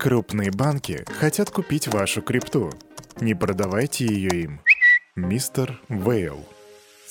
Крупные 0.00 0.50
банки 0.50 1.04
хотят 1.18 1.50
купить 1.50 1.86
вашу 1.86 2.22
крипту. 2.22 2.72
Не 3.20 3.34
продавайте 3.34 4.06
ее 4.06 4.44
им. 4.44 4.60
Мистер 5.14 5.78
Вейл. 5.90 6.42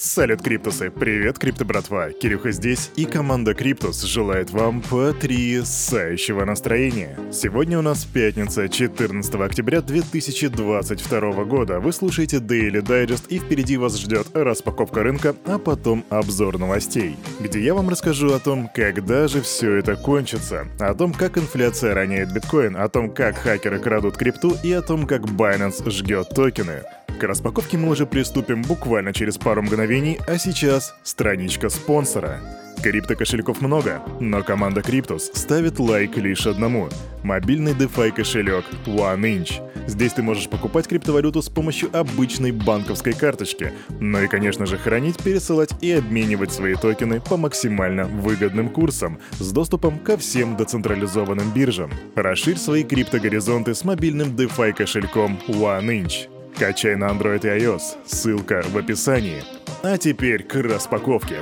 Салют, 0.01 0.41
Криптусы! 0.41 0.91
Привет, 0.91 1.37
Крипто 1.39 1.65
братва! 1.65 2.11
Кирюха 2.11 2.51
здесь, 2.51 2.89
и 2.95 3.03
команда 3.03 3.53
Криптус 3.53 4.01
желает 4.03 4.49
вам 4.49 4.81
потрясающего 4.81 6.45
настроения. 6.45 7.19
Сегодня 7.33 7.77
у 7.77 7.81
нас 7.81 8.05
пятница, 8.05 8.69
14 8.69 9.35
октября 9.35 9.81
2022 9.81 11.43
года. 11.43 11.81
Вы 11.81 11.91
слушаете 11.91 12.37
Daily 12.37 12.81
Digest, 12.81 13.27
и 13.27 13.39
впереди 13.39 13.75
вас 13.75 13.99
ждет 13.99 14.27
распаковка 14.33 15.03
рынка, 15.03 15.35
а 15.43 15.59
потом 15.59 16.05
обзор 16.09 16.59
новостей, 16.59 17.17
где 17.41 17.59
я 17.61 17.73
вам 17.73 17.89
расскажу 17.89 18.31
о 18.31 18.39
том, 18.39 18.69
когда 18.73 19.27
же 19.27 19.41
все 19.41 19.75
это 19.75 19.97
кончится, 19.97 20.65
о 20.79 20.93
том, 20.93 21.13
как 21.13 21.37
инфляция 21.37 21.93
роняет 21.93 22.31
биткоин, 22.31 22.77
о 22.77 22.87
том, 22.87 23.11
как 23.11 23.37
хакеры 23.37 23.79
крадут 23.79 24.15
крипту 24.15 24.55
и 24.63 24.71
о 24.71 24.81
том, 24.81 25.05
как 25.05 25.23
Binance 25.23 25.89
жгет 25.89 26.29
токены. 26.29 26.83
К 27.17 27.23
распаковке 27.23 27.77
мы 27.77 27.89
уже 27.89 28.05
приступим 28.05 28.61
буквально 28.61 29.13
через 29.13 29.37
пару 29.37 29.61
мгновений, 29.61 30.19
а 30.27 30.37
сейчас 30.37 30.95
страничка 31.03 31.69
спонсора. 31.69 32.39
Крипто-кошельков 32.81 33.59
много, 33.59 34.01
но 34.21 34.41
команда 34.41 34.81
Криптус 34.81 35.31
ставит 35.33 35.79
лайк 35.79 36.15
лишь 36.15 36.47
одному– 36.47 36.87
мобильный 37.23 37.73
DeFi 37.73 38.11
кошелек 38.11 38.63
OneInch. 38.85 39.61
Здесь 39.87 40.13
ты 40.13 40.23
можешь 40.23 40.47
покупать 40.47 40.87
криптовалюту 40.87 41.41
с 41.41 41.49
помощью 41.49 41.89
обычной 41.91 42.53
банковской 42.53 43.11
карточки, 43.11 43.73
ну 43.99 44.21
и, 44.21 44.27
конечно 44.27 44.65
же, 44.65 44.77
хранить, 44.77 45.21
пересылать 45.21 45.71
и 45.81 45.91
обменивать 45.91 46.53
свои 46.53 46.75
токены 46.75 47.19
по 47.19 47.35
максимально 47.35 48.05
выгодным 48.05 48.69
курсам 48.69 49.19
с 49.39 49.51
доступом 49.51 49.99
ко 49.99 50.15
всем 50.15 50.55
децентрализованным 50.55 51.51
биржам. 51.51 51.91
Расширь 52.15 52.57
свои 52.57 52.83
криптогоризонты 52.83 53.75
с 53.75 53.83
мобильным 53.83 54.29
DeFi 54.37 54.71
кошельком 54.71 55.37
OneInch. 55.49 56.38
Качай 56.59 56.97
на 56.97 57.05
Android 57.05 57.39
и 57.45 57.63
iOS. 57.63 58.05
Ссылка 58.05 58.61
в 58.67 58.77
описании. 58.77 59.43
А 59.81 59.97
теперь 59.97 60.43
к 60.43 60.55
распаковке. 60.55 61.37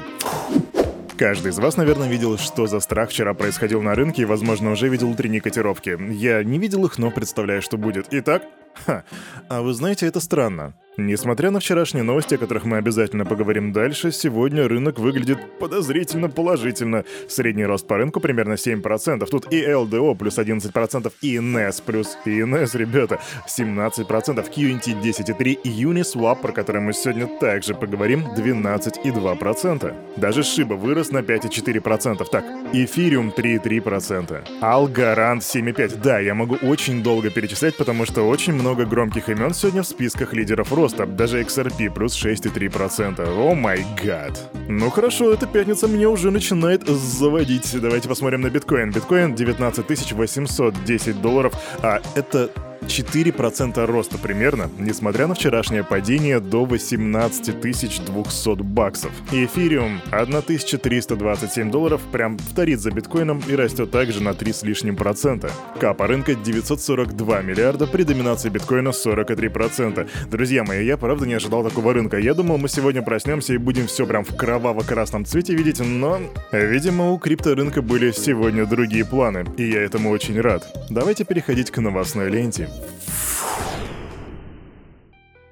Каждый 1.17 1.49
из 1.49 1.57
вас, 1.57 1.75
наверное, 1.75 2.07
видел, 2.07 2.37
что 2.37 2.67
за 2.67 2.79
страх 2.79 3.09
вчера 3.09 3.33
происходил 3.33 3.81
на 3.81 3.95
рынке 3.95 4.21
и, 4.21 4.25
возможно, 4.25 4.69
уже 4.69 4.89
видел 4.89 5.09
утренние 5.09 5.41
котировки. 5.41 5.97
Я 6.11 6.43
не 6.43 6.59
видел 6.59 6.85
их, 6.85 6.99
но 6.99 7.09
представляю, 7.09 7.63
что 7.63 7.79
будет. 7.79 8.05
Итак, 8.11 8.43
ха, 8.85 9.05
а 9.49 9.63
вы 9.63 9.73
знаете, 9.73 10.05
это 10.05 10.19
странно. 10.19 10.75
Несмотря 10.99 11.51
на 11.51 11.59
вчерашние 11.59 12.03
новости, 12.03 12.33
о 12.33 12.37
которых 12.39 12.65
мы 12.65 12.77
обязательно 12.77 13.23
поговорим 13.23 13.71
дальше, 13.71 14.11
сегодня 14.11 14.67
рынок 14.67 14.97
выглядит 14.97 15.37
подозрительно 15.59 16.27
положительно. 16.27 17.05
Средний 17.29 17.65
рост 17.65 17.85
по 17.85 17.97
рынку 17.97 18.19
примерно 18.19 18.53
7%. 18.53 19.23
Тут 19.27 19.53
и 19.53 19.63
LDO 19.63 20.17
плюс 20.17 20.39
11%, 20.39 21.13
и 21.21 21.35
NES 21.35 21.83
плюс 21.85 22.17
и 22.25 22.39
NES, 22.39 22.75
ребята, 22.75 23.19
17%, 23.47 24.07
QNT 24.09 24.99
10,3% 25.03 25.59
и 25.63 25.83
Uniswap, 25.85 26.41
про 26.41 26.51
который 26.51 26.81
мы 26.81 26.93
сегодня 26.93 27.27
также 27.27 27.75
поговорим, 27.75 28.25
12,2%. 28.35 29.93
Даже 30.17 30.41
Shiba 30.41 30.75
вырос 30.75 31.11
на 31.11 31.19
5,4%. 31.19 32.25
Так, 32.31 32.43
Ethereum 32.73 33.35
3,3%. 33.35 34.61
Algorand 34.61 35.41
7,5%. 35.41 36.01
Да, 36.01 36.17
я 36.17 36.33
могу 36.33 36.55
очень 36.55 37.03
долго 37.03 37.29
перечислять, 37.29 37.77
потому 37.77 38.07
что 38.07 38.27
очень 38.27 38.53
много 38.53 38.85
громких 38.85 39.29
имен 39.29 39.53
сегодня 39.53 39.83
в 39.83 39.87
списках 39.87 40.33
лидеров 40.33 40.73
роста 40.73 40.86
роста, 40.87 41.05
даже 41.05 41.41
XRP 41.41 41.89
плюс 41.93 42.15
6,3%. 42.15 43.21
О 43.27 43.53
май 43.55 43.85
гад. 44.01 44.49
Ну 44.69 44.89
хорошо, 44.89 45.33
эта 45.33 45.45
пятница 45.45 45.87
мне 45.87 46.07
уже 46.07 46.31
начинает 46.31 46.87
заводить. 46.87 47.75
Давайте 47.81 48.07
посмотрим 48.07 48.41
на 48.41 48.49
биткоин. 48.49 48.91
Биткоин 48.91 49.35
19 49.35 50.13
810 50.13 51.21
долларов, 51.21 51.53
а 51.83 51.99
это 52.15 52.49
4% 52.81 53.85
роста 53.85 54.17
примерно, 54.17 54.69
несмотря 54.77 55.27
на 55.27 55.35
вчерашнее 55.35 55.83
падение 55.83 56.39
до 56.39 56.65
18 56.65 57.59
200 57.59 58.61
баксов. 58.63 59.11
Эфириум 59.31 59.99
1327 60.11 61.71
долларов 61.71 62.01
прям 62.11 62.37
вторит 62.37 62.79
за 62.79 62.91
биткоином 62.91 63.41
и 63.47 63.55
растет 63.55 63.91
также 63.91 64.21
на 64.21 64.33
3 64.33 64.53
с 64.53 64.63
лишним 64.63 64.95
процента. 64.95 65.51
Капа 65.79 66.07
рынка 66.07 66.35
942 66.35 67.41
миллиарда 67.41 67.87
при 67.87 68.03
доминации 68.03 68.49
биткоина 68.49 68.89
43%. 68.89 70.07
Друзья 70.29 70.63
мои, 70.63 70.85
я 70.85 70.97
правда 70.97 71.25
не 71.25 71.33
ожидал 71.33 71.63
такого 71.63 71.93
рынка. 71.93 72.17
Я 72.17 72.33
думал, 72.33 72.57
мы 72.57 72.69
сегодня 72.69 73.01
проснемся 73.01 73.53
и 73.53 73.57
будем 73.57 73.87
все 73.87 74.05
прям 74.05 74.23
в 74.23 74.35
кроваво-красном 74.35 75.25
цвете 75.25 75.55
видеть, 75.55 75.79
но, 75.79 76.19
видимо, 76.51 77.11
у 77.11 77.17
крипторынка 77.17 77.81
были 77.81 78.11
сегодня 78.11 78.65
другие 78.65 79.05
планы, 79.05 79.45
и 79.57 79.63
я 79.63 79.81
этому 79.81 80.09
очень 80.09 80.39
рад. 80.39 80.67
Давайте 80.89 81.23
переходить 81.23 81.71
к 81.71 81.79
новостной 81.79 82.29
ленте. 82.29 82.66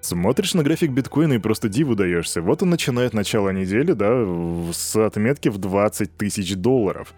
Смотришь 0.01 0.53
на 0.53 0.61
график 0.61 0.91
биткоина 0.91 1.33
и 1.33 1.39
просто 1.39 1.67
диву 1.67 1.95
даешься. 1.95 2.41
Вот 2.41 2.61
он 2.61 2.69
начинает 2.69 3.13
начало 3.13 3.49
недели, 3.49 3.93
да, 3.93 4.23
с 4.71 4.95
отметки 4.95 5.49
в 5.49 5.57
20 5.57 6.15
тысяч 6.15 6.55
долларов. 6.55 7.13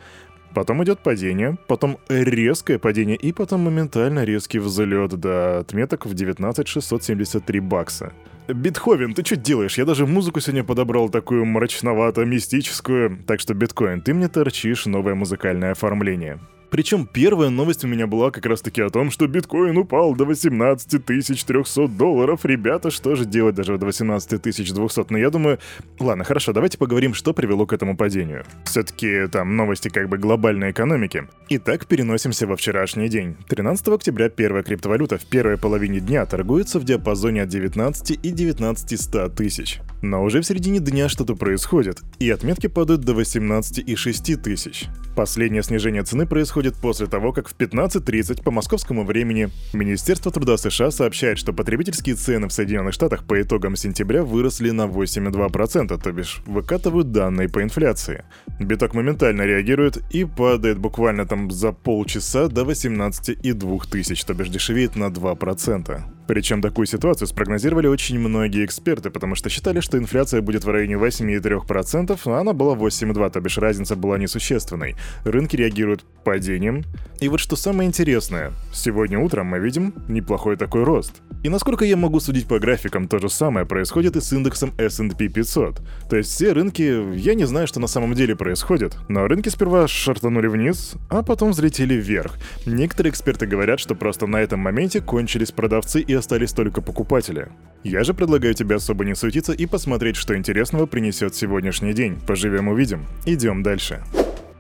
Потом 0.54 0.82
идет 0.84 1.00
падение, 1.00 1.58
потом 1.68 2.00
резкое 2.08 2.80
падение 2.80 3.18
и 3.18 3.34
потом 3.34 3.62
моментально 3.62 4.24
резкий 4.24 4.60
взлет 4.60 5.12
до 5.20 5.60
отметок 5.60 6.06
в 6.06 6.14
19 6.14 6.68
673 6.68 7.60
бакса. 7.60 8.14
Бетховен, 8.48 9.14
ты 9.14 9.26
что 9.26 9.36
делаешь? 9.36 9.78
Я 9.78 9.84
даже 9.84 10.08
музыку 10.08 10.40
сегодня 10.40 10.64
подобрал 10.64 11.10
такую 11.10 11.44
мрачновато-мистическую. 11.46 13.24
Так 13.28 13.42
что, 13.42 13.54
биткоин, 13.54 14.02
ты 14.02 14.14
мне 14.14 14.30
торчишь 14.30 14.86
новое 14.86 15.16
музыкальное 15.16 15.74
оформление. 15.74 16.40
Причем 16.70 17.06
первая 17.06 17.50
новость 17.50 17.86
у 17.86 17.88
меня 17.88 18.08
была 18.08 18.32
как 18.32 18.46
раз 18.46 18.62
таки 18.62 18.82
о 18.82 18.90
том, 18.90 19.12
что 19.12 19.28
биткоин 19.28 19.78
упал 19.78 20.16
до 20.16 20.26
18 20.26 21.06
300 21.06 21.88
долларов. 21.88 22.44
Ребята, 22.44 22.92
что 22.92 23.16
же 23.16 23.26
делать 23.26 23.56
даже 23.56 23.78
до 23.78 23.86
18 23.86 24.42
200? 24.42 25.12
Но 25.12 25.18
я 25.18 25.30
думаю... 25.30 25.60
Ладно, 26.00 26.24
хорошо, 26.24 26.54
давайте 26.54 26.78
поговорим, 26.78 27.14
что 27.14 27.34
привело 27.34 27.66
к 27.66 27.74
этому 27.74 27.96
падению. 27.96 28.46
Все-таки 28.66 29.28
там 29.28 29.56
новости 29.56 29.90
как 29.90 30.10
бы 30.10 30.18
глобальной 30.18 30.72
экономики. 30.72 31.28
Итак, 31.50 31.88
переносимся 31.88 32.48
во 32.48 32.56
вчерашний 32.56 33.10
день. 33.10 33.38
13 33.48 33.88
октября 33.88 34.30
первая 34.30 34.64
криптовалюта 34.64 35.18
в 35.18 35.26
первой 35.26 35.58
половине 35.58 36.00
дня 36.00 36.26
торгуется 36.26 36.80
в 36.80 36.84
диапазоне 36.84 37.44
от 37.44 37.50
19 37.50 38.20
и 38.22 38.32
19 38.32 39.02
100 39.02 39.30
тысяч. 39.30 39.80
Но 40.02 40.24
уже 40.24 40.42
в 40.42 40.46
середине 40.46 40.80
дня 40.80 41.10
что-то 41.10 41.36
происходит, 41.36 42.02
и 42.20 42.30
отметки 42.30 42.68
падают 42.68 43.02
до 43.02 43.14
18 43.14 43.80
и 43.80 43.96
6 43.96 44.42
тысяч. 44.42 44.86
Последнее 45.16 45.64
снижение 45.64 46.04
цены 46.04 46.28
происходит 46.28 46.76
после 46.76 47.08
того, 47.08 47.34
как 47.34 47.50
в 47.50 47.56
15.30 47.56 48.44
по 48.44 48.52
московскому 48.52 49.04
времени 49.04 49.50
Министерство 49.74 50.32
труда 50.32 50.58
США 50.58 50.92
сообщает, 50.92 51.40
что 51.40 51.54
потребительские 51.54 52.16
цены 52.16 52.48
в 52.48 52.54
Соединенных 52.54 52.94
Штатах 52.94 53.26
по 53.26 53.42
итогам 53.42 53.76
сентября 53.76 54.24
выросли 54.24 54.70
на 54.70 54.84
8,2%, 54.84 56.02
то 56.02 56.12
бишь 56.12 56.42
выкатывают 56.46 57.12
данные 57.12 57.50
по 57.50 57.64
инфляции. 57.64 58.24
Биток 58.60 58.94
моментально 58.94 59.44
реагирует 59.44 59.98
и 60.14 60.26
падает 60.26 60.78
буквально 60.78 61.26
там 61.26 61.50
за 61.50 61.72
полчаса 61.72 62.48
до 62.48 62.62
18,2 62.62 63.90
тысяч, 63.90 64.24
то 64.24 64.34
бишь 64.36 64.50
дешевеет 64.50 64.96
на 64.96 65.06
2%. 65.06 66.17
Причем 66.28 66.62
такую 66.62 66.86
ситуацию 66.86 67.28
спрогнозировали 67.28 67.88
очень 67.88 68.20
многие 68.20 68.66
эксперты, 68.66 69.10
потому 69.10 69.36
что 69.36 69.50
считали, 69.50 69.80
что 69.80 69.98
инфляция 69.98 70.42
будет 70.42 70.66
в 70.66 70.70
районе 70.70 70.96
8,3%, 70.96 72.20
а 72.26 72.40
она 72.40 72.54
была 72.54 72.76
8,2%, 72.76 73.32
то 73.32 73.40
бишь 73.40 73.58
разница 73.58 73.96
была 73.96 74.18
несущественной. 74.18 74.96
Рынки 75.24 75.56
реагируют 75.56 76.04
падением. 76.24 76.84
И 77.22 77.30
вот 77.30 77.40
что 77.40 77.56
самое 77.56 77.88
интересное, 77.88 78.52
сегодня 78.74 79.20
утром 79.20 79.48
мы 79.48 79.60
видим 79.60 79.94
неплохой 80.08 80.58
такой 80.58 80.84
рост. 80.84 81.22
И 81.44 81.50
насколько 81.50 81.86
я 81.86 81.96
могу 81.96 82.20
судить 82.20 82.48
по 82.48 82.60
графикам, 82.60 83.08
то 83.08 83.20
же 83.20 83.30
самое 83.30 83.66
происходит 83.66 84.16
и 84.18 84.22
с 84.22 84.34
индексом 84.34 84.74
S&P 84.78 85.30
500. 85.30 85.82
То 86.10 86.18
есть 86.18 86.30
все 86.30 86.52
рынки, 86.52 87.16
я 87.16 87.36
не 87.36 87.46
знаю, 87.46 87.68
что 87.68 87.80
на 87.80 87.88
самом 87.88 88.14
деле 88.14 88.36
происходит, 88.36 88.98
но 89.08 89.28
рынки 89.28 89.50
сперва 89.50 89.88
шартанули 89.88 90.48
вниз, 90.48 90.96
а 91.10 91.24
потом 91.24 91.52
взлетели 91.52 91.94
вверх. 91.94 92.38
Некоторые 92.66 93.12
эксперты 93.12 93.46
говорят, 93.46 93.80
что 93.80 93.96
просто 93.96 94.28
на 94.28 94.38
этом 94.42 94.60
моменте 94.60 95.00
кончились 95.00 95.52
продавцы 95.52 96.02
и 96.02 96.17
остались 96.18 96.52
только 96.52 96.82
покупатели. 96.82 97.50
Я 97.84 98.04
же 98.04 98.14
предлагаю 98.14 98.54
тебе 98.54 98.76
особо 98.76 99.06
не 99.06 99.16
суетиться 99.16 99.54
и 99.54 99.66
посмотреть, 99.66 100.16
что 100.18 100.36
интересного 100.36 100.86
принесет 100.86 101.36
сегодняшний 101.36 101.94
день. 101.94 102.18
Поживем 102.28 102.68
увидим. 102.68 103.06
Идем 103.26 103.64
дальше. 103.64 104.02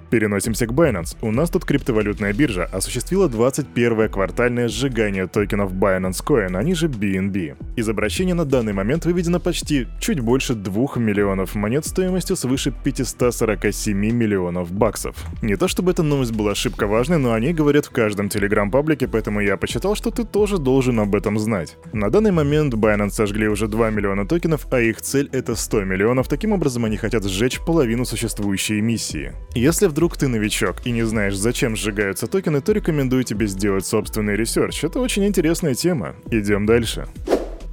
Переносимся 0.09 0.67
к 0.67 0.71
Binance. 0.71 1.17
У 1.21 1.31
нас 1.31 1.49
тут 1.49 1.65
криптовалютная 1.65 2.31
биржа 2.31 2.63
осуществила 2.65 3.27
21-е 3.27 4.07
квартальное 4.07 4.69
сжигание 4.69 5.27
токенов 5.27 5.73
Binance 5.73 6.23
Coin, 6.25 6.55
они 6.55 6.73
же 6.75 6.87
BNB. 6.87 7.57
Из 7.75 7.89
обращения 7.89 8.33
на 8.33 8.45
данный 8.45 8.71
момент 8.71 9.05
выведено 9.05 9.39
почти 9.39 9.87
чуть 9.99 10.21
больше 10.21 10.53
2 10.53 10.87
миллионов 10.95 11.55
монет 11.55 11.85
стоимостью 11.85 12.37
свыше 12.37 12.73
547 12.83 13.97
миллионов 13.97 14.71
баксов. 14.71 15.15
Не 15.41 15.57
то 15.57 15.67
чтобы 15.67 15.91
эта 15.91 16.03
новость 16.03 16.31
была 16.31 16.51
шибко 16.51 16.87
важной, 16.87 17.17
но 17.17 17.33
они 17.33 17.53
говорят 17.53 17.85
в 17.85 17.91
каждом 17.91 18.29
телеграм-паблике, 18.29 19.07
поэтому 19.07 19.41
я 19.41 19.57
посчитал, 19.57 19.95
что 19.95 20.11
ты 20.11 20.23
тоже 20.23 20.57
должен 20.57 20.99
об 21.01 21.15
этом 21.15 21.37
знать. 21.37 21.75
На 21.91 22.09
данный 22.09 22.31
момент 22.31 22.73
Binance 22.73 23.09
сожгли 23.09 23.47
уже 23.49 23.67
2 23.67 23.89
миллиона 23.89 24.25
токенов, 24.25 24.67
а 24.71 24.79
их 24.79 25.01
цель 25.01 25.29
это 25.33 25.55
100 25.55 25.83
миллионов, 25.83 26.29
таким 26.29 26.53
образом 26.53 26.85
они 26.85 26.95
хотят 26.95 27.25
сжечь 27.25 27.59
половину 27.59 28.05
существующей 28.05 28.79
эмиссии. 28.79 29.33
Если 29.53 29.87
в 29.87 29.96
вдруг 29.97 30.15
ты 30.15 30.27
новичок 30.27 30.85
и 30.85 30.91
не 30.91 31.01
знаешь, 31.01 31.35
зачем 31.35 31.75
сжигаются 31.75 32.27
токены, 32.27 32.61
то 32.61 32.71
рекомендую 32.71 33.23
тебе 33.23 33.47
сделать 33.47 33.83
собственный 33.83 34.35
research. 34.35 34.83
Это 34.83 34.99
очень 34.99 35.25
интересная 35.25 35.73
тема. 35.73 36.15
Идем 36.29 36.67
дальше. 36.67 37.07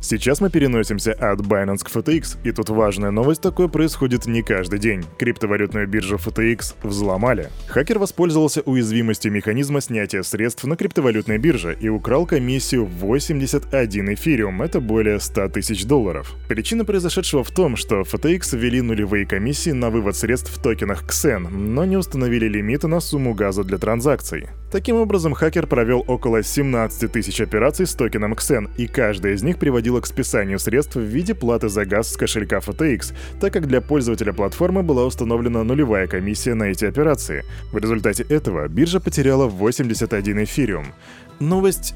Сейчас 0.04 0.42
мы 0.42 0.50
переносимся 0.50 1.14
от 1.14 1.40
Binance 1.40 1.82
к 1.82 1.88
FTX, 1.88 2.36
и 2.44 2.52
тут 2.52 2.68
важная 2.68 3.10
новость, 3.10 3.40
такое 3.40 3.68
происходит 3.68 4.26
не 4.26 4.42
каждый 4.42 4.78
день. 4.78 5.02
Криптовалютную 5.18 5.88
биржу 5.88 6.16
FTX 6.16 6.74
взломали. 6.82 7.48
Хакер 7.68 7.98
воспользовался 7.98 8.60
уязвимостью 8.60 9.32
механизма 9.32 9.80
снятия 9.80 10.22
средств 10.22 10.64
на 10.64 10.76
криптовалютной 10.76 11.38
бирже 11.38 11.74
и 11.80 11.88
украл 11.88 12.26
комиссию 12.26 12.84
81 12.84 14.12
эфириум, 14.12 14.60
это 14.60 14.82
более 14.82 15.18
100 15.20 15.48
тысяч 15.48 15.86
долларов. 15.86 16.34
Причина 16.48 16.84
произошедшего 16.84 17.42
в 17.42 17.50
том, 17.50 17.74
что 17.74 18.02
FTX 18.02 18.58
ввели 18.58 18.82
нулевые 18.82 19.24
комиссии 19.24 19.70
на 19.70 19.88
вывод 19.88 20.16
средств 20.16 20.54
в 20.54 20.62
токенах 20.62 21.04
XEN, 21.04 21.48
но 21.48 21.86
не 21.86 21.96
установили 21.96 22.46
лимиты 22.46 22.88
на 22.88 23.00
сумму 23.00 23.32
газа 23.32 23.64
для 23.64 23.78
транзакций. 23.78 24.50
Таким 24.74 24.96
образом, 24.96 25.34
хакер 25.34 25.68
провел 25.68 26.02
около 26.08 26.42
17 26.42 27.12
тысяч 27.12 27.40
операций 27.40 27.86
с 27.86 27.94
токеном 27.94 28.32
XEN, 28.32 28.68
и 28.76 28.88
каждая 28.88 29.34
из 29.34 29.44
них 29.44 29.60
приводила 29.60 30.00
к 30.00 30.06
списанию 30.06 30.58
средств 30.58 30.96
в 30.96 31.00
виде 31.00 31.32
платы 31.32 31.68
за 31.68 31.84
газ 31.84 32.12
с 32.12 32.16
кошелька 32.16 32.58
FTX, 32.58 33.14
так 33.38 33.52
как 33.52 33.68
для 33.68 33.80
пользователя 33.80 34.32
платформы 34.32 34.82
была 34.82 35.04
установлена 35.04 35.62
нулевая 35.62 36.08
комиссия 36.08 36.54
на 36.54 36.64
эти 36.64 36.86
операции. 36.86 37.44
В 37.70 37.78
результате 37.78 38.24
этого 38.24 38.66
биржа 38.66 38.98
потеряла 38.98 39.46
81 39.46 40.42
эфириум. 40.42 40.86
Новость 41.38 41.94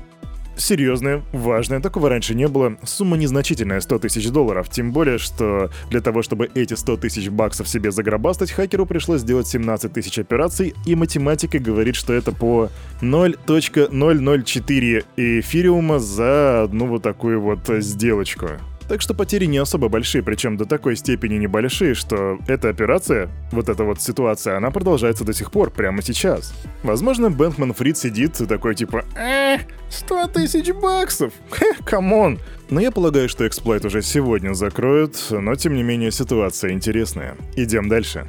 серьезная, 0.58 1.22
важная, 1.32 1.80
такого 1.80 2.08
раньше 2.08 2.34
не 2.34 2.48
было. 2.48 2.76
Сумма 2.84 3.16
незначительная, 3.16 3.80
100 3.80 3.98
тысяч 4.00 4.28
долларов, 4.28 4.68
тем 4.68 4.92
более, 4.92 5.18
что 5.18 5.70
для 5.90 6.00
того, 6.00 6.22
чтобы 6.22 6.50
эти 6.54 6.74
100 6.74 6.96
тысяч 6.98 7.28
баксов 7.28 7.68
себе 7.68 7.90
загробастать, 7.90 8.50
хакеру 8.50 8.86
пришлось 8.86 9.20
сделать 9.20 9.46
17 9.46 9.92
тысяч 9.92 10.18
операций, 10.18 10.74
и 10.86 10.94
математика 10.94 11.58
говорит, 11.58 11.96
что 11.96 12.12
это 12.12 12.32
по 12.32 12.68
0.004 13.00 15.04
эфириума 15.16 15.98
за 15.98 16.64
одну 16.64 16.86
вот 16.86 17.02
такую 17.02 17.40
вот 17.40 17.60
сделочку. 17.68 18.48
Так 18.88 19.02
что 19.02 19.14
потери 19.14 19.44
не 19.44 19.58
особо 19.58 19.88
большие, 19.88 20.22
причем 20.22 20.56
до 20.56 20.64
такой 20.64 20.96
степени 20.96 21.34
небольшие, 21.34 21.94
что 21.94 22.38
эта 22.48 22.70
операция, 22.70 23.28
вот 23.52 23.68
эта 23.68 23.84
вот 23.84 24.00
ситуация, 24.00 24.56
она 24.56 24.70
продолжается 24.70 25.24
до 25.24 25.34
сих 25.34 25.50
пор, 25.50 25.70
прямо 25.70 26.00
сейчас. 26.02 26.54
Возможно, 26.82 27.30
Бэнкман 27.30 27.74
Фрид 27.74 27.98
сидит 27.98 28.40
и 28.40 28.46
такой 28.46 28.74
типа 28.74 29.04
«Эх, 29.14 29.62
100 29.90 30.28
тысяч 30.28 30.72
баксов! 30.72 31.32
Come 31.84 32.08
on!» 32.08 32.38
Но 32.70 32.80
я 32.80 32.90
полагаю, 32.90 33.28
что 33.28 33.46
эксплойт 33.46 33.84
уже 33.84 34.02
сегодня 34.02 34.54
закроют, 34.54 35.16
но 35.30 35.54
тем 35.54 35.74
не 35.74 35.82
менее 35.82 36.10
ситуация 36.10 36.72
интересная. 36.72 37.36
Идем 37.56 37.88
дальше. 37.88 38.26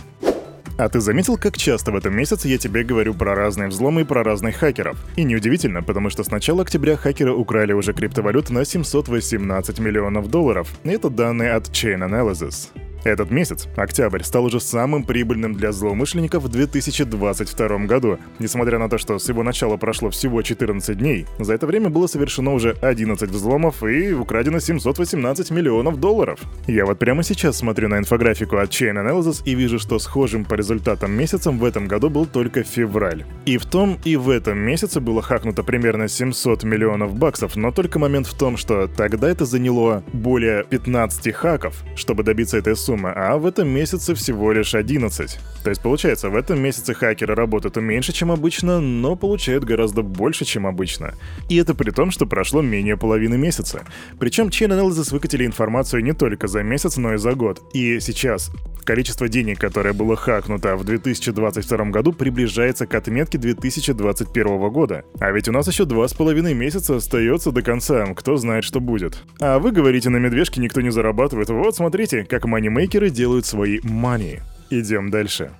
А 0.79 0.87
ты 0.87 1.01
заметил, 1.01 1.37
как 1.37 1.57
часто 1.57 1.91
в 1.91 1.97
этом 1.97 2.15
месяце 2.15 2.47
я 2.47 2.57
тебе 2.57 2.85
говорю 2.85 3.13
про 3.13 3.35
разные 3.35 3.67
взломы 3.67 4.01
и 4.01 4.03
про 4.05 4.23
разных 4.23 4.55
хакеров? 4.55 4.97
И 5.17 5.25
неудивительно, 5.25 5.83
потому 5.83 6.09
что 6.09 6.23
с 6.23 6.31
начала 6.31 6.61
октября 6.61 6.95
хакеры 6.95 7.33
украли 7.33 7.73
уже 7.73 7.91
криптовалют 7.91 8.49
на 8.49 8.63
718 8.63 9.79
миллионов 9.79 10.29
долларов. 10.29 10.71
Это 10.85 11.09
данные 11.09 11.51
от 11.51 11.67
Chain 11.67 12.09
Analysis. 12.09 12.69
Этот 13.03 13.31
месяц, 13.31 13.67
октябрь, 13.77 14.23
стал 14.23 14.45
уже 14.45 14.59
самым 14.59 15.03
прибыльным 15.03 15.53
для 15.53 15.71
злоумышленников 15.71 16.43
в 16.43 16.49
2022 16.49 17.77
году. 17.85 18.19
Несмотря 18.39 18.77
на 18.77 18.89
то, 18.89 18.97
что 18.97 19.17
с 19.17 19.29
его 19.29 19.41
начала 19.41 19.77
прошло 19.77 20.09
всего 20.09 20.41
14 20.41 20.97
дней, 20.97 21.25
за 21.39 21.53
это 21.53 21.65
время 21.65 21.89
было 21.89 22.07
совершено 22.07 22.53
уже 22.53 22.71
11 22.81 23.29
взломов 23.29 23.83
и 23.83 24.13
украдено 24.13 24.59
718 24.59 25.51
миллионов 25.51 25.99
долларов. 25.99 26.39
Я 26.67 26.85
вот 26.85 26.99
прямо 26.99 27.23
сейчас 27.23 27.57
смотрю 27.57 27.87
на 27.87 27.99
инфографику 27.99 28.57
от 28.57 28.69
Chain 28.69 28.95
Analysis 28.95 29.41
и 29.45 29.55
вижу, 29.55 29.79
что 29.79 29.97
схожим 29.99 30.43
по 30.43 30.55
результатам 30.55 31.11
месяцем 31.13 31.57
в 31.57 31.63
этом 31.63 31.87
году 31.87 32.09
был 32.09 32.25
только 32.25 32.63
февраль. 32.63 33.25
И 33.45 33.57
в 33.57 33.65
том, 33.65 33.97
и 34.03 34.17
в 34.17 34.29
этом 34.29 34.59
месяце 34.59 34.99
было 34.99 35.21
хакнуто 35.21 35.63
примерно 35.63 36.09
700 36.09 36.63
миллионов 36.63 37.15
баксов, 37.15 37.55
но 37.55 37.71
только 37.71 37.97
момент 37.97 38.27
в 38.27 38.37
том, 38.37 38.57
что 38.57 38.87
тогда 38.87 39.29
это 39.29 39.45
заняло 39.45 40.03
более 40.11 40.65
15 40.65 41.33
хаков, 41.33 41.83
чтобы 41.95 42.23
добиться 42.23 42.57
этой 42.57 42.75
суммы 42.75 42.88
сумма, 42.89 43.13
а 43.15 43.37
в 43.37 43.45
этом 43.45 43.67
месяце 43.67 44.15
всего 44.15 44.51
лишь 44.51 44.73
11. 44.73 45.39
То 45.63 45.69
есть 45.69 45.81
получается, 45.81 46.29
в 46.29 46.35
этом 46.35 46.59
месяце 46.59 46.95
хакеры 46.95 47.35
работают 47.35 47.75
меньше, 47.77 48.13
чем 48.13 48.31
обычно, 48.31 48.79
но 48.79 49.15
получают 49.15 49.63
гораздо 49.63 50.01
больше, 50.01 50.43
чем 50.43 50.65
обычно. 50.65 51.13
И 51.49 51.57
это 51.57 51.75
при 51.75 51.91
том, 51.91 52.09
что 52.09 52.25
прошло 52.25 52.63
менее 52.63 52.97
половины 52.97 53.37
месяца. 53.37 53.83
Причем 54.19 54.47
Chain 54.47 54.69
Analysis 54.69 55.13
выкатили 55.13 55.45
информацию 55.45 56.03
не 56.03 56.13
только 56.13 56.47
за 56.47 56.63
месяц, 56.63 56.97
но 56.97 57.13
и 57.13 57.17
за 57.17 57.33
год. 57.33 57.61
И 57.75 57.99
сейчас 57.99 58.51
количество 58.89 59.29
денег, 59.29 59.59
которое 59.59 59.93
было 59.93 60.15
хакнуто 60.15 60.75
в 60.75 60.83
2022 60.83 61.85
году, 61.91 62.11
приближается 62.11 62.87
к 62.87 62.95
отметке 62.95 63.37
2021 63.37 64.69
года. 64.71 65.03
А 65.19 65.29
ведь 65.29 65.47
у 65.47 65.51
нас 65.51 65.67
еще 65.67 65.85
два 65.85 66.07
с 66.07 66.15
половиной 66.15 66.55
месяца 66.55 66.95
остается 66.95 67.51
до 67.51 67.61
конца, 67.61 68.03
кто 68.15 68.35
знает, 68.37 68.63
что 68.63 68.79
будет. 68.79 69.23
А 69.39 69.59
вы 69.59 69.69
говорите, 69.69 70.09
на 70.09 70.17
медвежке 70.17 70.59
никто 70.59 70.81
не 70.81 70.89
зарабатывает. 70.89 71.51
Вот 71.51 71.75
смотрите, 71.75 72.25
как 72.25 72.45
манимейкеры 72.45 73.11
делают 73.11 73.45
свои 73.45 73.77
money. 73.81 74.39
Идем 74.71 75.11
дальше. 75.11 75.51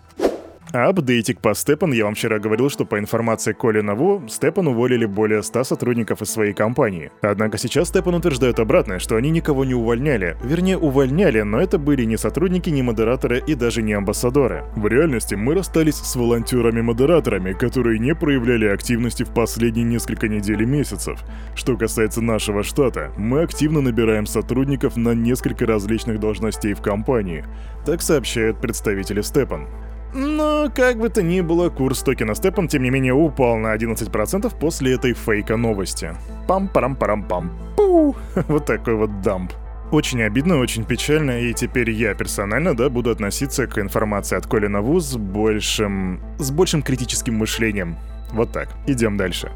Апдейтик 0.71 1.39
по 1.39 1.55
Степан. 1.55 1.93
Я 1.93 2.05
вам 2.05 2.13
вчера 2.13 2.37
говорил, 2.37 2.69
что 2.69 2.85
по 2.85 2.99
информации 2.99 3.53
Колина 3.53 3.95
Ву, 3.95 4.21
Степан 4.27 4.67
уволили 4.67 5.07
более 5.07 5.41
100 5.41 5.63
сотрудников 5.63 6.21
из 6.21 6.29
своей 6.29 6.53
компании. 6.53 7.11
Однако 7.21 7.57
сейчас 7.57 7.87
Степан 7.87 8.13
утверждает 8.13 8.59
обратное, 8.59 8.99
что 8.99 9.15
они 9.15 9.31
никого 9.31 9.65
не 9.65 9.73
увольняли. 9.73 10.37
Вернее, 10.43 10.77
увольняли, 10.77 11.41
но 11.41 11.59
это 11.59 11.79
были 11.79 12.05
не 12.05 12.17
сотрудники, 12.17 12.69
не 12.69 12.83
модераторы 12.83 13.41
и 13.45 13.55
даже 13.55 13.81
не 13.81 13.93
амбассадоры. 13.93 14.63
В 14.75 14.85
реальности 14.85 15.33
мы 15.33 15.55
расстались 15.55 15.95
с 15.95 16.15
волонтерами-модераторами, 16.15 17.53
которые 17.53 17.97
не 17.97 18.13
проявляли 18.13 18.67
активности 18.67 19.23
в 19.23 19.33
последние 19.33 19.85
несколько 19.85 20.27
недель 20.27 20.61
и 20.61 20.67
месяцев. 20.67 21.19
Что 21.55 21.77
касается 21.77 22.21
нашего 22.21 22.61
штата, 22.61 23.11
мы 23.17 23.41
активно 23.41 23.81
набираем 23.81 24.27
сотрудников 24.27 24.97
на 24.97 25.15
несколько 25.15 25.65
различных 25.65 26.19
должностей 26.19 26.75
в 26.75 26.81
компании. 26.81 27.43
Так 27.87 28.03
сообщают 28.03 28.61
представители 28.61 29.21
Степан. 29.21 29.67
Но, 30.13 30.71
как 30.73 30.97
бы 30.97 31.09
то 31.09 31.21
ни 31.21 31.41
было, 31.41 31.69
курс 31.69 32.01
токена 32.01 32.35
Степан, 32.35 32.67
тем 32.67 32.83
не 32.83 32.89
менее, 32.89 33.13
упал 33.13 33.57
на 33.57 33.75
11% 33.75 34.59
после 34.59 34.93
этой 34.93 35.13
фейка 35.13 35.57
новости. 35.57 36.15
Пам-парам-парам-пам. 36.47 37.51
Пу! 37.75 38.15
Вот 38.47 38.65
такой 38.65 38.95
вот 38.95 39.21
дамп. 39.21 39.51
Очень 39.91 40.21
обидно, 40.21 40.59
очень 40.59 40.85
печально, 40.85 41.41
и 41.41 41.53
теперь 41.53 41.89
я 41.89 42.13
персонально, 42.13 42.75
да, 42.75 42.89
буду 42.89 43.09
относиться 43.09 43.65
к 43.65 43.79
информации 43.79 44.37
от 44.37 44.45
Колина 44.45 44.81
Вуз 44.81 45.05
с 45.05 45.17
большим... 45.17 46.21
с 46.37 46.51
большим 46.51 46.83
критическим 46.83 47.35
мышлением. 47.35 47.97
Вот 48.31 48.51
так. 48.51 48.69
Идем 48.85 49.17
дальше. 49.17 49.51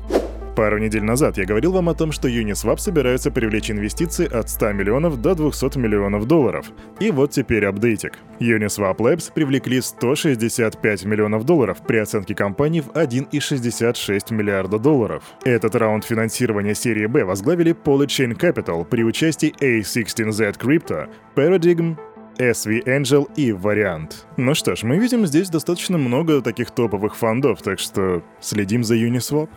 Пару 0.56 0.78
недель 0.78 1.04
назад 1.04 1.38
я 1.40 1.46
говорил 1.46 1.72
вам 1.72 1.90
о 1.90 1.96
том, 1.96 2.12
что 2.12 2.28
Uniswap 2.28 2.78
собирается 2.78 3.32
привлечь 3.32 3.72
инвестиции 3.72 4.32
от 4.32 4.50
100 4.50 4.74
миллионов 4.74 5.20
до 5.20 5.34
200 5.34 5.80
миллионов 5.80 6.28
долларов. 6.28 6.68
И 7.00 7.10
вот 7.10 7.32
теперь 7.32 7.66
апдейтик. 7.66 8.14
Uniswap 8.40 8.98
Labs 8.98 9.34
привлекли 9.34 9.82
165 9.82 11.06
миллионов 11.06 11.46
долларов 11.46 11.80
при 11.88 11.98
оценке 11.98 12.36
компании 12.36 12.82
в 12.82 12.90
1,66 12.90 14.32
миллиарда 14.32 14.78
долларов. 14.78 15.24
Этот 15.44 15.74
раунд 15.74 16.06
финансирования 16.06 16.76
серии 16.76 17.08
B 17.08 17.24
возглавили 17.24 17.74
Polychain 17.74 18.38
Capital 18.38 18.86
при 18.86 19.04
участии 19.04 19.56
A16Z 19.60 20.60
Crypto, 20.60 21.10
Paradigm, 21.36 21.98
SV 22.38 22.86
Angel 22.86 23.28
и 23.36 23.52
Вариант. 23.52 24.28
Ну 24.38 24.54
что 24.54 24.76
ж, 24.76 24.84
мы 24.84 24.98
видим 24.98 25.26
здесь 25.26 25.50
достаточно 25.50 25.98
много 25.98 26.42
таких 26.42 26.70
топовых 26.72 27.16
фондов, 27.16 27.62
так 27.64 27.80
что 27.80 28.24
следим 28.40 28.84
за 28.84 28.96
Uniswap. 28.96 29.50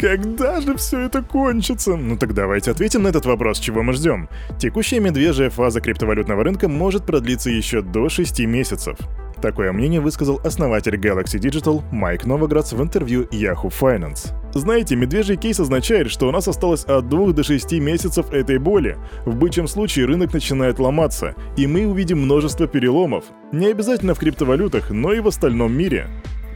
Когда 0.00 0.62
же 0.62 0.78
все 0.78 1.00
это 1.00 1.20
кончится? 1.20 1.94
Ну 1.94 2.16
так 2.16 2.32
давайте 2.32 2.70
ответим 2.70 3.02
на 3.02 3.08
этот 3.08 3.26
вопрос, 3.26 3.58
чего 3.58 3.82
мы 3.82 3.92
ждем. 3.92 4.30
Текущая 4.58 4.98
медвежья 4.98 5.50
фаза 5.50 5.82
криптовалютного 5.82 6.42
рынка 6.42 6.68
может 6.68 7.04
продлиться 7.04 7.50
еще 7.50 7.82
до 7.82 8.08
6 8.08 8.40
месяцев. 8.46 8.96
Такое 9.42 9.72
мнение 9.72 10.00
высказал 10.00 10.40
основатель 10.42 10.94
Galaxy 10.94 11.38
Digital 11.38 11.82
Майк 11.92 12.24
Новоградс 12.24 12.72
в 12.72 12.82
интервью 12.82 13.24
Yahoo 13.24 13.70
Finance. 13.70 14.32
Знаете, 14.54 14.96
медвежий 14.96 15.36
кейс 15.36 15.60
означает, 15.60 16.10
что 16.10 16.28
у 16.28 16.30
нас 16.30 16.48
осталось 16.48 16.84
от 16.84 17.10
2 17.10 17.32
до 17.34 17.44
6 17.44 17.72
месяцев 17.72 18.32
этой 18.32 18.56
боли. 18.56 18.96
В 19.26 19.36
бычьем 19.36 19.68
случае 19.68 20.06
рынок 20.06 20.32
начинает 20.32 20.78
ломаться, 20.78 21.34
и 21.58 21.66
мы 21.66 21.86
увидим 21.86 22.22
множество 22.22 22.66
переломов. 22.66 23.24
Не 23.52 23.66
обязательно 23.66 24.14
в 24.14 24.18
криптовалютах, 24.18 24.88
но 24.88 25.12
и 25.12 25.20
в 25.20 25.28
остальном 25.28 25.74
мире. 25.74 26.08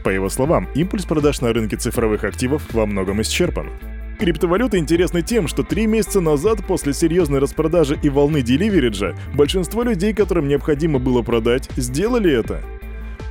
По 0.05 0.09
его 0.09 0.29
словам, 0.29 0.69
импульс 0.75 1.03
продаж 1.03 1.41
на 1.41 1.51
рынке 1.51 1.77
цифровых 1.77 2.25
активов 2.25 2.61
во 2.73 2.85
многом 2.85 3.23
исчерпан. 3.23 3.71
Криптовалюта 4.19 4.77
интересны 4.77 5.23
тем, 5.23 5.47
что 5.47 5.63
три 5.63 5.87
месяца 5.87 6.21
назад, 6.21 6.63
после 6.67 6.93
серьезной 6.93 7.39
распродажи 7.39 7.97
и 8.03 8.09
волны 8.09 8.43
деливериджа, 8.43 9.15
большинство 9.33 9.81
людей, 9.81 10.13
которым 10.13 10.47
необходимо 10.47 10.99
было 10.99 11.23
продать, 11.23 11.71
сделали 11.75 12.31
это. 12.31 12.61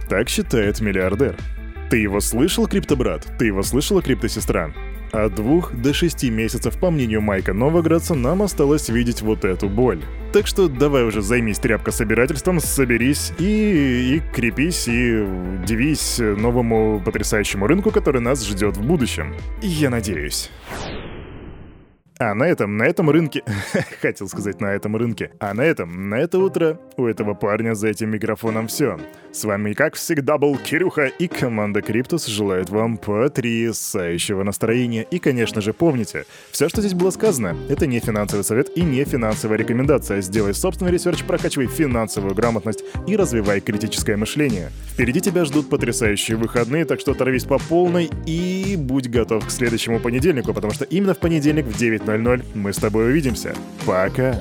Так 0.09 0.29
считает 0.29 0.81
миллиардер. 0.81 1.37
Ты 1.91 1.99
его 1.99 2.19
слышал, 2.19 2.67
криптобрат? 2.67 3.25
Ты 3.39 3.47
его 3.47 3.63
слышала, 3.63 4.03
криптосестра? 4.03 4.75
От 5.15 5.37
двух 5.37 5.73
до 5.73 5.95
шести 5.95 6.29
месяцев, 6.29 6.77
по 6.81 6.91
мнению 6.91 7.21
Майка 7.21 7.53
Новоградца, 7.53 8.15
нам 8.15 8.43
осталось 8.43 8.89
видеть 8.89 9.23
вот 9.23 9.45
эту 9.45 9.69
боль. 9.69 10.03
Так 10.33 10.49
что 10.49 10.67
давай 10.67 11.05
уже 11.05 11.23
займись 11.23 11.61
тряпкособирательством, 11.61 12.59
соберись 12.59 13.33
и, 13.39 14.17
и 14.17 14.23
крепись, 14.35 14.89
и 14.89 15.25
дивись 15.65 16.19
новому 16.19 17.01
потрясающему 17.05 17.69
рынку, 17.69 17.93
который 17.93 18.21
нас 18.21 18.45
ждет 18.45 18.77
в 18.77 18.83
будущем. 18.85 19.37
Я 19.63 19.89
надеюсь. 19.89 20.51
А 22.21 22.33
на 22.33 22.45
этом, 22.45 22.77
на 22.77 22.85
этом 22.85 23.11
рынке... 23.11 23.43
Хотел 24.01 24.29
сказать 24.29 24.61
на 24.61 24.67
этом 24.67 24.95
рынке. 24.97 25.33
А 25.41 25.53
на 25.53 25.63
этом, 25.63 26.09
на 26.11 26.15
это 26.15 26.39
утро 26.39 26.79
у 26.97 27.07
этого 27.07 27.35
парня 27.35 27.75
за 27.75 27.89
этим 27.89 28.11
микрофоном 28.11 28.69
все. 28.69 28.99
С 29.33 29.43
вами, 29.43 29.73
как 29.73 29.97
всегда, 29.97 30.39
был 30.39 30.57
Кирюха 30.57 31.07
и 31.07 31.27
команда 31.27 31.83
Криптус 31.83 32.27
желает 32.27 32.71
вам 32.71 32.99
потрясающего 32.99 34.45
настроения. 34.45 35.03
И, 35.11 35.19
конечно 35.19 35.61
же, 35.61 35.73
помните, 35.73 36.25
все, 36.53 36.69
что 36.69 36.81
здесь 36.83 36.95
было 36.95 37.11
сказано, 37.11 37.57
это 37.69 37.89
не 37.89 37.99
финансовый 37.99 38.43
совет 38.43 38.71
и 38.77 38.83
не 38.83 39.05
финансовая 39.05 39.59
рекомендация. 39.59 40.21
Сделай 40.21 40.55
собственный 40.55 40.93
research, 40.93 41.25
прокачивай 41.25 41.67
финансовую 41.67 42.37
грамотность 42.37 42.85
и 43.09 43.17
развивай 43.17 43.61
критическое 43.61 44.17
мышление. 44.17 44.71
Впереди 44.93 45.21
тебя 45.21 45.45
ждут 45.45 45.69
потрясающие 45.69 46.37
выходные, 46.37 46.85
так 46.85 47.01
что 47.01 47.11
оторвись 47.11 47.43
по 47.43 47.59
полной 47.59 48.09
и 48.27 48.77
будь 48.79 49.09
готов 49.09 49.49
к 49.49 49.51
следующему 49.51 49.99
понедельнику, 49.99 50.55
потому 50.55 50.73
что 50.73 50.85
именно 50.85 51.15
в 51.15 51.19
понедельник 51.19 51.65
в 51.65 51.77
9 51.77 52.04
9.00 52.05 52.45
мы 52.55 52.73
с 52.73 52.77
тобой 52.77 53.11
увидимся. 53.11 53.55
Пока! 53.87 54.37